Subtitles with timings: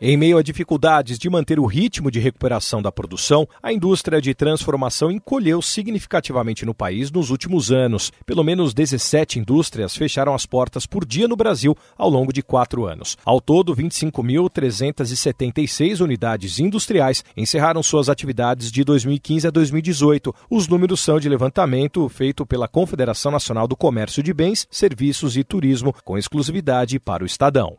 [0.00, 4.32] Em meio a dificuldades de manter o ritmo de recuperação da produção, a indústria de
[4.32, 8.12] transformação encolheu significativamente no país nos últimos anos.
[8.24, 12.86] Pelo menos 17 indústrias fecharam as portas por dia no Brasil ao longo de quatro
[12.86, 13.18] anos.
[13.24, 20.32] Ao todo, 25.376 unidades industriais encerraram suas atividades de 2015 a 2018.
[20.48, 25.42] Os números são de levantamento feito pela Confederação Nacional do Comércio de Bens, Serviços e
[25.42, 27.76] Turismo, com exclusividade para o Estadão.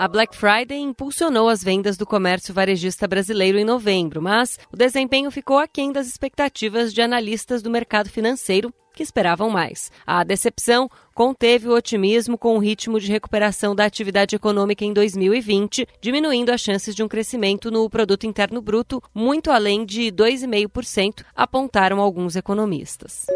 [0.00, 5.30] A Black Friday impulsionou as vendas do comércio varejista brasileiro em novembro, mas o desempenho
[5.30, 9.92] ficou aquém das expectativas de analistas do mercado financeiro que esperavam mais.
[10.06, 15.86] A decepção conteve o otimismo com o ritmo de recuperação da atividade econômica em 2020,
[16.00, 22.00] diminuindo as chances de um crescimento no produto interno bruto muito além de 2,5%, apontaram
[22.00, 23.26] alguns economistas.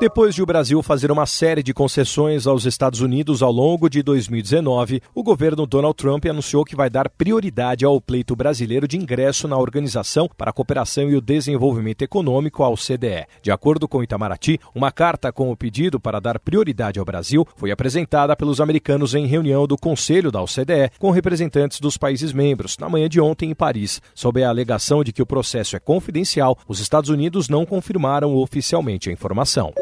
[0.00, 4.02] Depois de o Brasil fazer uma série de concessões aos Estados Unidos ao longo de
[4.02, 9.46] 2019, o governo Donald Trump anunciou que vai dar prioridade ao pleito brasileiro de ingresso
[9.46, 13.24] na Organização para a Cooperação e o Desenvolvimento Econômico, a OCDE.
[13.40, 17.70] De acordo com Itamaraty, uma carta com o pedido para dar prioridade ao Brasil foi
[17.70, 22.88] apresentada pelos americanos em reunião do Conselho da OCDE com representantes dos países membros na
[22.88, 24.02] manhã de ontem em Paris.
[24.12, 29.08] Sob a alegação de que o processo é confidencial, os Estados Unidos não confirmaram oficialmente
[29.08, 29.72] a informação.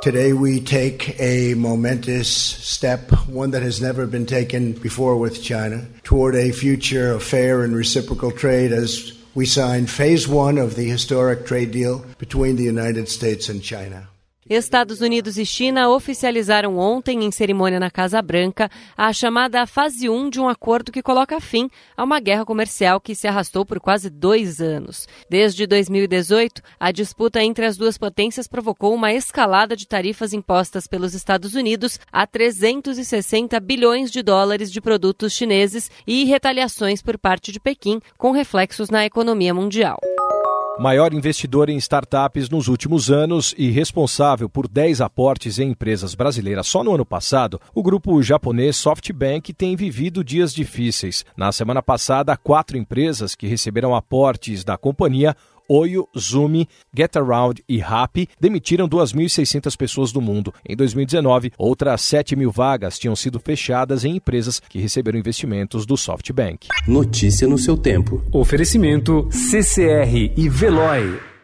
[0.00, 5.88] Today we take a momentous step, one that has never been taken before with China,
[6.04, 10.88] toward a future of fair and reciprocal trade as we sign phase one of the
[10.88, 14.08] historic trade deal between the United States and China.
[14.48, 20.30] Estados Unidos e China oficializaram ontem, em cerimônia na Casa Branca, a chamada fase 1
[20.30, 24.08] de um acordo que coloca fim a uma guerra comercial que se arrastou por quase
[24.08, 25.06] dois anos.
[25.28, 31.12] Desde 2018, a disputa entre as duas potências provocou uma escalada de tarifas impostas pelos
[31.12, 37.60] Estados Unidos a 360 bilhões de dólares de produtos chineses e retaliações por parte de
[37.60, 39.98] Pequim, com reflexos na economia mundial
[40.78, 46.68] maior investidor em startups nos últimos anos e responsável por 10 aportes em empresas brasileiras
[46.68, 51.24] só no ano passado, o grupo japonês SoftBank tem vivido dias difíceis.
[51.36, 55.36] Na semana passada, quatro empresas que receberam aportes da companhia
[55.68, 60.52] Oyo, Zumi, GetAround e Rappi demitiram 2.600 pessoas do mundo.
[60.66, 65.96] Em 2019, outras 7 mil vagas tinham sido fechadas em empresas que receberam investimentos do
[65.96, 66.68] SoftBank.
[66.86, 68.22] Notícia no seu tempo.
[68.32, 71.37] Oferecimento CCR e Veloy.